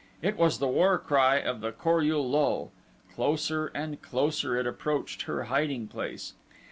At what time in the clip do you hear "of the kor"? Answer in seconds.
1.35-2.01